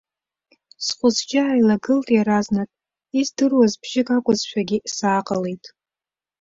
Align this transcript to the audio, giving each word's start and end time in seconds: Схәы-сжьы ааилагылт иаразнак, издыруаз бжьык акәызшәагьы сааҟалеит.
Схәы-сжьы 0.85 1.39
ааилагылт 1.41 2.07
иаразнак, 2.13 2.69
издыруаз 3.19 3.73
бжьык 3.81 4.07
акәызшәагьы 4.17 4.77
сааҟалеит. 4.95 5.63